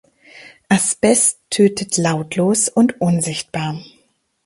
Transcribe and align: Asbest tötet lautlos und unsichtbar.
Asbest 0.67 1.41
tötet 1.51 1.95
lautlos 1.97 2.69
und 2.69 2.99
unsichtbar. 3.01 3.79